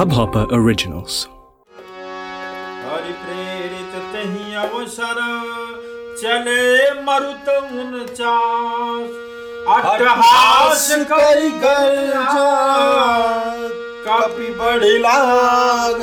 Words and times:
Hubhopper 0.00 0.46
Originals. 0.56 1.14
Hari 2.84 3.12
प्रेरित 3.22 3.96
तही 4.12 4.54
अवसर 4.60 5.18
चले 6.20 6.62
मरुत 7.08 7.48
उनचास 7.80 9.10
अट्टहास 9.74 10.88
करी 11.10 11.50
कर 11.64 11.92
कपि 14.06 14.48
बड़ी 14.60 14.96
लाग 15.04 16.00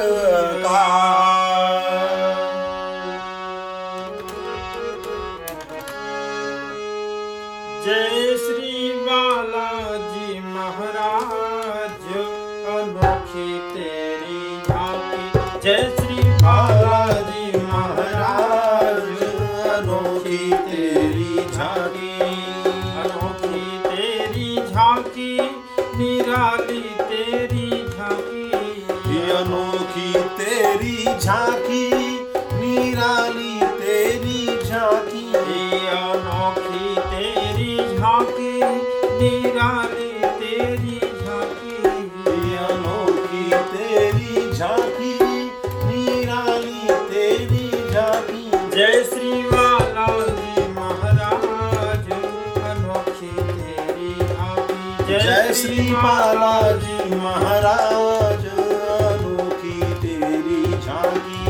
जय 7.86 8.17
निराली 26.28 26.82
तेरी 27.10 27.70
झांकी। 27.88 29.20
अनोखी 29.32 30.12
तेरी 30.40 31.06
झांकी 31.22 31.88
निराली 32.54 33.60
तेरी 33.80 34.58
झांकी। 34.66 35.24
अनोखी 35.88 36.96
तेरी 37.12 37.78
झांकी 37.98 38.52
निराली 39.22 40.12
तेरी 40.42 41.00
झांकी। 41.22 41.78
अनोखी 42.66 43.50
तेरी 43.72 44.52
झांकी 44.52 45.14
निराली 45.86 46.94
तेरी 47.12 47.68
झांकी। 47.92 48.50
जय 48.76 49.04
श्री 49.04 49.27
श्री 55.58 55.84
बालाजी 55.94 57.16
महाराज 57.16 58.44
अनोखी 58.96 59.80
तेरी 59.94 60.62
झांकी। 60.72 61.46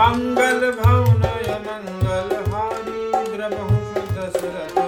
मंगल 0.00 0.60
भवन 0.70 1.22
मंगल 1.66 2.30
हारी 2.52 3.04
द्रवहु 3.36 4.00
दशरथ 4.16 4.80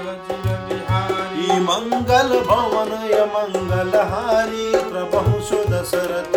बिहारी। 0.69 1.61
मंगल 1.61 2.35
भवन 2.41 2.93
य 3.13 3.25
मंगलहारी 3.35 4.71
प्रभु 4.91 5.41
सुदशरथ 5.45 6.35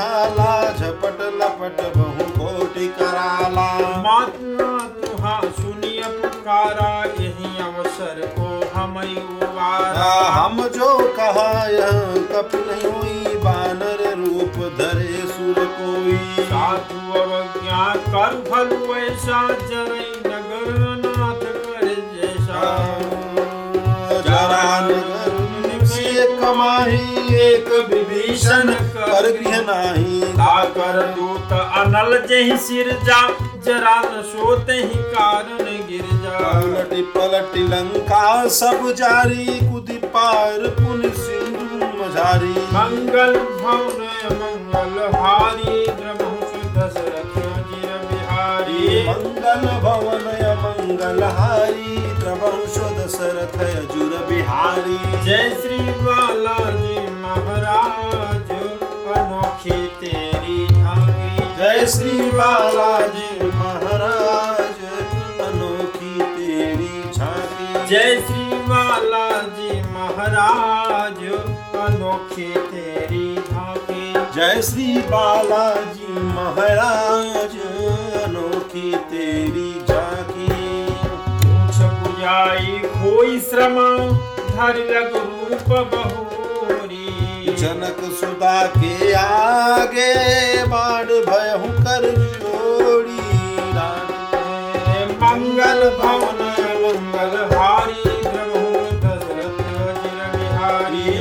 बिहाला 0.00 0.52
झपट 0.72 1.18
लपट 1.32 1.80
बहु 1.96 2.24
कोटि 2.36 2.86
कराला। 2.88 3.66
मातुआ 4.04 4.78
तुहा 5.00 5.34
सुनिय 5.56 6.02
पुकारा 6.20 6.92
यही 7.20 7.50
अवसर 7.62 8.20
को 8.38 8.48
हम 8.74 8.96
उबारा। 8.98 10.08
हम 10.30 10.62
जो 10.68 10.88
कहा 11.16 11.50
यह 11.68 12.00
कप 12.32 12.56
नहीं 12.60 12.92
हुई 12.92 13.34
बानर 13.44 14.02
रूप 14.16 14.56
धरे 14.78 15.26
सुर 15.28 15.64
कोई। 15.76 16.16
साधु 16.44 17.20
अवज्ञा 17.20 17.84
कर 18.08 18.42
फल 18.48 18.76
वैसा 18.86 19.46
जरई। 19.66 20.19
से 26.50 26.56
कमाही 26.56 27.36
एक 27.36 27.68
विभीषण 27.90 28.72
कर 28.72 29.30
गृह 29.30 29.60
नाही 29.60 30.22
ताकर 30.22 31.14
दूत 31.16 31.52
अनल 31.52 32.26
जहि 32.26 32.56
सिर 32.56 32.92
जा 33.04 33.28
जरा 33.66 34.00
न 34.00 34.22
सोते 34.22 34.72
ही 34.72 35.02
कारण 35.12 35.64
गिर 35.88 36.02
जा 36.02 36.38
पलटि 36.38 37.02
पलटि 37.02 37.60
लंका 37.60 38.48
सब 38.48 38.90
जारी 38.90 39.46
कुदि 39.72 39.92
पार 39.92 40.58
पुन 40.58 41.02
सिंधु 41.10 41.86
मझारी। 42.00 42.54
मंगल 42.72 43.32
भवन 43.38 44.00
मंगल 44.32 45.16
हारी 45.16 45.86
द्रवहु 45.86 46.62
दशरथ 46.76 47.34
जिर 47.70 47.90
बिहारी। 48.10 49.08
मंगल 49.08 49.62
भवन 49.80 50.26
मंगल 50.62 51.22
हारी 51.22 51.98
प्रभंश 52.20 52.76
दशरथ 52.98 53.58
जुर 53.94 54.26
बिहारी। 54.28 54.98
जय 55.24 55.56
श्री 55.62 55.78
बालाजी 55.78 56.29
श्री 61.90 62.30
बालाजी 62.30 63.46
महाराज 63.46 64.82
अनोखी 65.40 66.18
तेरी 66.36 67.02
झांकी। 67.12 67.88
जय 67.88 68.20
श्री 68.20 68.44
बालाजी 68.68 69.80
महाराज, 69.92 71.18
अनोखी 71.80 72.52
तेरी 72.70 73.34
झांकी। 73.36 74.12
जय 74.36 74.62
श्री 74.62 74.98
बालाजी 75.08 76.12
महाराज, 76.12 77.58
अनोखी 78.22 78.94
तेरी 79.10 79.70
झांकी। 79.88 80.48
पूछ 81.42 81.76
बुझाई 82.00 82.78
खोई 82.94 83.40
श्रम, 83.40 83.76
धर 84.50 84.74
लग 84.90 85.14
रूप 85.16 85.68
बहुरी 85.68 86.29
जनक 87.60 87.98
सुदा 88.18 88.58
के 88.74 89.12
आगे 89.14 90.12
बाढ़ 90.66 91.10
भयहु 91.26 91.68
कर 91.86 92.04
जोड़ी 92.42 93.18
मंगल 95.22 95.80
भवन 95.98 96.40
मंगल 96.84 97.36
हारी 97.52 98.00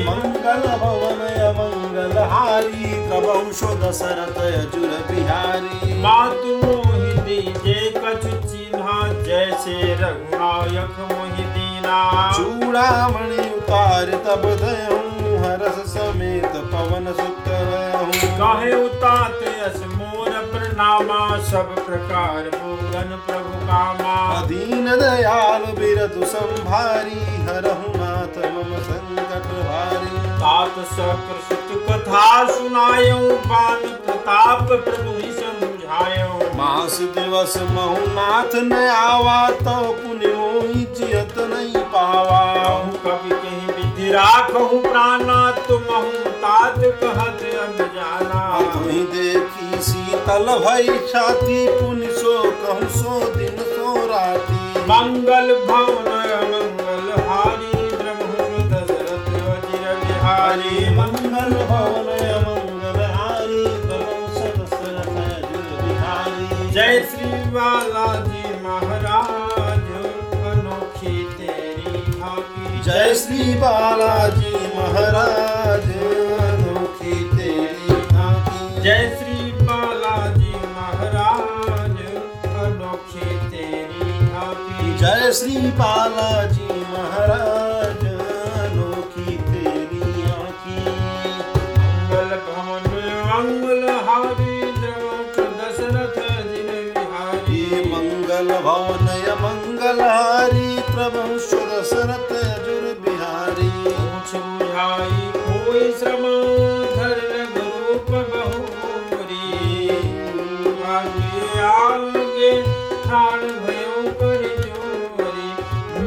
मंगल 0.06 0.64
भवन 0.84 1.22
मंगल 1.60 2.18
हारी 2.32 2.94
प्रभंशो 3.10 3.76
दशरथ 3.84 4.40
अजुर 4.46 4.98
बिहारी। 5.12 6.02
मातु 6.02 6.56
मोहि 6.64 7.14
दीजे 7.28 7.80
कछु 7.98 8.34
चिन्हा 8.48 8.98
जैसे 9.24 9.78
रघुनायक 10.02 11.00
मोहि 11.12 11.44
दीना। 11.56 12.02
चूड़ामणि 12.38 13.50
उतार 13.58 14.08
तब 14.28 14.50
दयहूँ 14.64 15.19
हरस 15.42 15.78
समेत 15.92 16.54
पवन 16.72 17.12
सुत 17.20 17.48
रहूँ 17.50 18.30
कहे 18.40 18.72
उतात 18.76 19.38
यस 19.60 19.80
मोर 19.90 20.32
प्रणामा 20.52 21.22
सब 21.50 21.76
प्रकार 21.86 22.50
भोगन 22.52 23.10
प्रभु 23.28 23.54
कामा। 23.68 24.16
अधीन 24.36 24.86
दयाल 25.02 25.66
बिरतु 25.80 26.26
संभारी 26.34 27.22
हरहु 27.48 27.90
नाथ 27.98 28.36
मम 28.54 28.72
संकट 28.88 29.48
भारी। 29.62 30.14
तात 30.42 30.76
सकृत 30.94 31.70
कथा 31.90 32.28
सुनायो 32.48 33.20
बान 33.46 33.82
प्रताप 34.06 34.68
प्रभु 34.84 35.12
ही 35.14 35.32
समझायो 35.34 36.32
मास 36.58 36.96
दिवस 37.18 37.58
महु 37.72 38.06
नाथ 38.14 38.56
न 38.64 38.74
आवा 38.90 39.40
तो 39.60 39.78
पुण्य 39.94 40.34
मोहि 40.36 40.84
चियत 40.98 41.36
नहीं 41.50 41.84
पावा। 41.94 42.44
कवि 43.04 43.30
कहीं 43.32 43.59
राखहु 44.12 44.78
प्राणा 44.82 45.40
तुम 45.68 45.88
तात 46.42 46.78
कहत 47.02 47.42
अब 47.64 47.78
जाना 47.96 48.42
देखी 49.14 49.82
शीतल 49.82 50.48
भई 50.64 50.98
छाती 51.08 51.60
पुण्य 51.72 52.08
सो 52.14 52.34
कहूँ 52.62 52.88
सो 52.96 53.14
दिन 53.36 53.58
सो 53.66 53.90
राती। 54.08 54.58
मंगल 54.90 55.48
भवन 55.68 56.10
मंगल 56.52 57.08
हारी 57.28 57.74
ब्रह्म 57.94 58.32
दशरथ 58.72 59.28
अजिर 59.52 59.86
बिहारी। 60.04 60.76
मंगल 60.98 61.52
भवन 61.72 62.10
मंगल 62.48 63.00
हारी 63.16 63.64
दशरथ 63.86 65.14
अजुर 65.28 65.70
बिहारी। 65.84 66.72
जय 66.72 66.94
श्री 67.12 67.32
बालाजी। 67.52 68.29
जय 72.90 73.14
श्री 73.16 73.54
बालाजी 73.54 74.52
महाराज 74.76 75.84
अनोखी 76.44 77.14
तेरी 77.34 77.98
झांकी 78.04 78.82
जय 78.82 79.04
श्री 79.20 79.52
बालाजी 79.62 80.54
महाराज 80.54 82.00
अनोखी 82.64 83.38
तेरी 83.52 84.10
झांकी 84.26 84.98
जय 85.02 85.32
श्री 85.40 85.72
बालाजी 85.78 86.79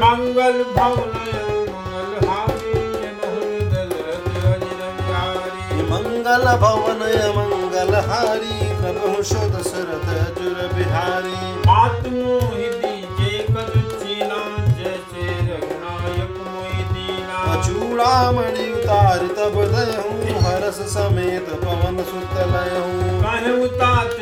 मंगल 0.02 0.56
भवन 0.76 1.10
मंगल 5.90 6.44
भवन 6.62 7.02
मंगल 7.36 7.94
हारी 8.08 8.56
प्रभु 8.80 9.22
शो 9.22 9.42
दशरथ 9.50 10.08
जुर 10.38 10.58
बिहारी। 10.74 11.36
मात 11.66 12.08
मोहि 12.14 12.68
दीजे 12.82 13.38
कद 13.48 13.72
चीना 14.02 14.40
जैसे 14.78 15.28
रघुनायक 15.50 16.34
मोहि 16.40 16.84
दीना। 16.92 17.62
चूड़ामणि 17.66 18.68
उतार 18.72 19.26
तब 19.38 19.62
दयहूँ 19.74 20.40
हरस 20.44 20.82
समेत 20.94 21.54
पवन 21.64 22.04
सुत 22.10 22.36
लयहूँ। 22.54 23.20
कहु 23.22 23.66
तात 23.78 24.21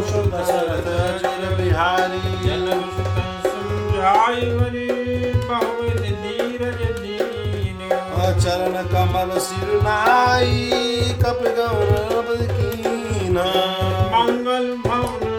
दशरथ 0.00 0.86
जुर 1.22 1.42
बिहारी 1.56 2.20
सुतन 2.96 3.26
समझाय 3.46 4.40
हरि 4.60 4.86
धीरज 6.22 6.80
चरण 8.42 8.76
कमल 8.92 9.38
सिरनाई 9.48 10.70
कप 11.24 11.42
गौरव 11.58 12.32
कीना 12.54 13.44
मंगल 14.14 14.72
भवन 14.86 15.31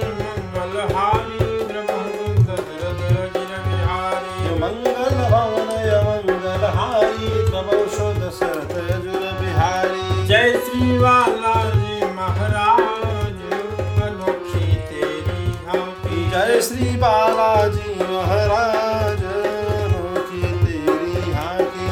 श्री 16.64 16.90
बालाजी 16.98 17.96
महाराज 18.02 19.24
अनोखी 19.24 20.42
तेरी 20.60 21.32
हाकी 21.32 21.88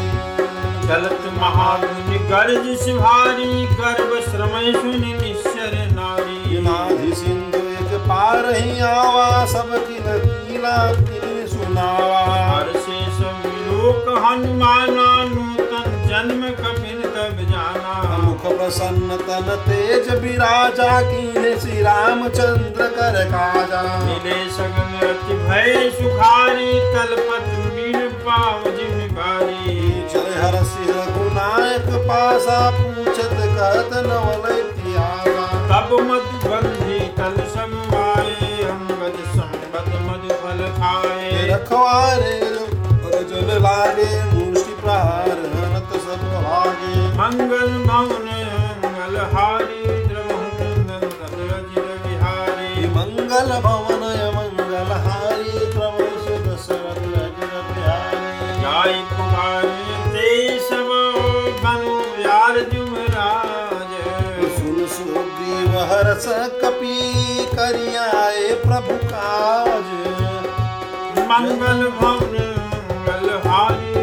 चलत 0.88 1.26
महागुनि 1.42 2.20
गर्ज 2.30 2.70
सिभारी 2.80 3.66
गर्भ 3.82 4.14
श्रमय 4.30 4.72
सुनि 4.74 5.14
निश्चर 5.14 5.76
नारी। 5.92 6.60
माधि 6.60 7.12
सिंधु 7.16 7.60
एक 7.74 7.94
पार 8.08 8.46
ही 8.56 8.80
आवा 8.90 9.46
सब 9.46 9.76
किन 9.88 10.08
कीला 10.26 10.78
किन 10.94 11.48
सुनावा 11.48 12.24
हर्षे 12.46 13.02
लोक 13.68 14.10
हनुमाना 14.26 15.10
नूतन 15.34 16.08
जन्म 16.08 16.42
मुख 16.44 16.71
प्रसन्न 18.72 19.16
तन 19.20 19.48
तेज 19.64 20.06
विराजा 20.18 20.92
कीन 21.04 21.46
श्री 21.60 21.82
रामचंद्र 21.84 22.86
कर 22.90 23.16
काजा। 23.32 23.82
मिले 24.04 24.38
भय 25.42 25.90
सुखारी 25.96 26.70
तलपत 26.94 27.50
मीन 27.74 28.08
पाव 28.24 28.64
चल 30.14 30.30
हर 30.38 30.56
सिर 30.72 30.94
गुनायक 31.18 31.90
पासा 32.08 32.60
पूछत 32.78 33.36
कहत 33.36 33.92
नवल 34.08 34.48
तब 35.72 35.94
मधुबंधी 36.08 37.00
तल 37.20 37.38
समवाए 37.52 38.52
अंगद 38.72 39.22
संबत 39.36 39.94
मधुफल 40.08 40.68
खाए। 40.80 41.48
रखवारे 41.52 42.40
जल 43.32 43.52
लागे 43.64 44.12
मुष्टि 44.34 44.82
प्रहार 44.82 45.50
मंगल 47.14 47.72
मंगल 47.80 48.61
हारी 49.34 49.82
द्रवहुनंदन 50.08 51.10
अजिर 51.58 51.88
बिहारी 52.06 52.88
मंगल 52.98 53.50
भवन 53.66 54.04
मंगल 54.38 54.92
हारी 55.08 55.54
प्रभु 55.76 56.08
सुदशरथ 56.26 57.04
अजर 57.24 57.54
बिहारी 57.70 58.60
जाय 58.64 58.94
कुमारी 59.12 60.00
ते 60.16 60.28
सब 60.70 60.92
बनु 61.66 61.96
यार 62.28 62.60
जुमराज 62.74 63.94
सुन 64.58 64.86
सुग्रीव 64.98 65.78
हरस 65.94 66.28
कपि 66.64 66.98
करियाए 67.56 68.54
प्रभु 68.66 68.98
काज 69.14 69.90
मंगल 71.32 71.88
भवन 72.00 72.38
मंगल 72.90 73.30
हारी 73.48 74.01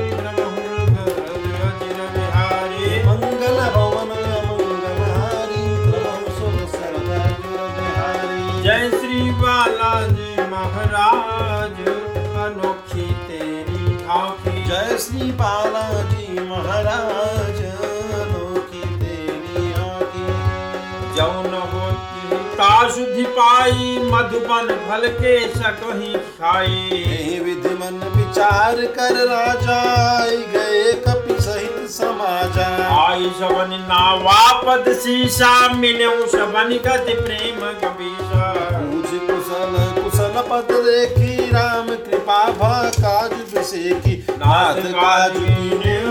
जय 8.68 8.88
श्री 8.90 9.20
बालाजी 9.32 10.42
महाराज 10.48 11.78
अनोखी 12.40 13.06
तेरी 13.28 13.94
झांकी 13.96 14.64
जय 14.64 14.96
श्री 15.04 15.30
बालाजी 15.38 16.38
महाराज 16.48 17.62
अनोखी 17.62 18.82
तेरी 18.98 19.72
आकी 19.84 20.26
जौन 21.16 21.54
होती 21.72 22.42
तासुधि 22.58 23.24
पाई 23.38 23.98
मधुबन 24.12 24.68
फल 24.88 25.08
के 25.20 25.38
सकही 25.54 26.12
खाई 26.36 27.40
विधि 27.44 27.74
मन 27.80 28.00
विचार 28.16 28.84
कर 28.98 29.24
राजा 29.28 29.80
गए 30.52 30.92
कपि 31.06 31.27
सबन 33.38 33.72
नावापद 33.88 34.92
सीसा 35.02 35.52
मिले 35.74 36.08
सबन 36.32 36.70
गति 36.86 37.14
प्रेम 37.20 37.60
कबीसा 37.82 38.52
पूछ 38.70 39.10
कुशल 39.28 39.74
कुशल 40.02 40.40
पद 40.50 40.72
देखी 40.86 41.50
राम 41.50 41.88
कृपा 42.06 42.40
भा 42.58 42.72
काज 42.98 43.32
विषेखी 43.54 44.16
नाथ 44.32 44.80
काज 44.94 45.36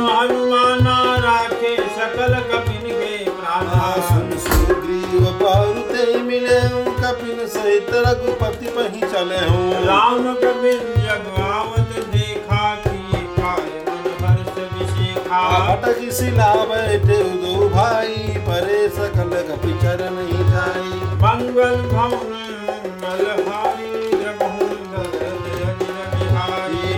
हनुमाना 0.08 0.98
राखे 1.24 1.76
सकल 1.96 2.34
कपिन 2.52 2.86
के 2.92 3.16
प्राणा। 3.32 3.92
सुन 4.08 4.30
सुग्रीव 4.40 5.26
पारुते 5.42 6.22
मिले 6.22 6.60
कपिन 7.02 7.46
सहित 7.48 7.90
रघुपति 8.08 8.68
पही 8.78 9.02
चले 9.14 9.46
हूँ 9.48 9.86
राम 9.86 10.34
कपिन 10.44 10.80
जब 11.04 11.34
अटक 15.48 16.00
शिला 16.18 16.54
बैठे 16.70 17.18
दो 17.44 17.68
भाई 17.70 18.16
परे 18.48 18.80
सकल 18.98 19.32
कपि 19.50 19.74
चरण 19.84 20.18
जाई 20.51 20.92
मंगल 21.24 21.77
भवन 21.94 22.36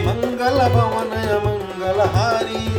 मंगल 0.08 0.58
भवन 0.76 1.14
मंगल 1.46 2.00
हारी। 2.16 2.79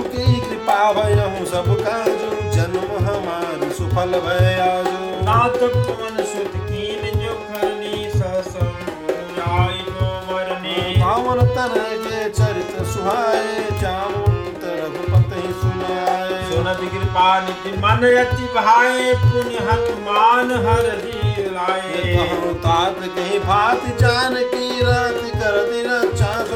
उजागर 0.00 0.48
कृपा 0.48 0.80
भयहु 0.92 1.44
सब 1.46 1.68
काजु 1.80 2.30
जन्म 2.54 2.90
हमार 3.06 3.68
सुफल 3.78 4.12
भयाजु 4.26 5.00
नाथ 5.26 5.58
पवन 5.74 6.22
सुत 6.30 6.54
कीन 6.68 7.02
जो 7.20 7.34
खरनी 7.48 8.08
सहसम 8.10 9.42
आई 9.48 9.78
जो 9.88 10.08
वरने 10.30 10.76
पावन 11.02 11.42
तन 11.56 11.74
के 12.04 12.28
चरित्र 12.30 12.84
सुहाए 12.92 13.66
चामुंड 13.82 14.64
रघुपति 14.80 15.42
सुनाए। 15.60 16.40
सुनत 16.50 16.80
कृपा 16.92 17.28
निधि 17.46 17.76
मन 17.84 18.06
अति 18.24 18.48
भाए 18.56 19.14
पुण्य 19.24 19.66
हनुमान 19.68 20.50
हर 20.66 20.90
जी 21.04 21.48
लाए। 21.54 22.02
कहूँ 22.14 22.54
तात 22.66 22.98
कहीं 23.16 23.40
भात 23.40 23.86
जान 24.00 24.34
की 24.54 24.82
रात 24.82 25.20
कर 25.40 25.56
दिन 25.70 25.88
चाँद 26.16 26.49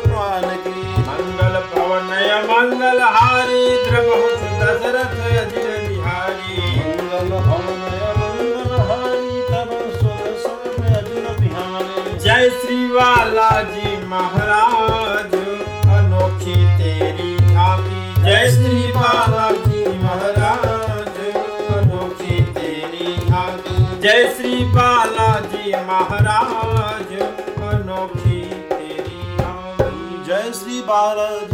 जय 12.24 12.48
श्री 12.50 12.86
बालाजी 12.88 13.90
महाराज, 14.06 15.34
अनोखी 15.96 16.54
तेरी 16.78 17.36
झांकी 17.38 18.22
जय 18.24 18.50
श्री 18.50 18.82
बालाजी 18.92 19.82
महाराज, 20.02 21.18
अनोखी 21.76 22.36
तेरी 22.54 23.16
झांकी 23.28 23.76
जय 24.02 24.20
श्री 24.36 24.54
बालाजी 24.74 25.64
महाराज, 25.88 27.10
अनोखी 27.70 28.40
तेरी 28.70 29.36
झांकी 29.38 30.24
जय 30.26 30.50
श्री 30.54 30.80
बालाजी 30.88 31.53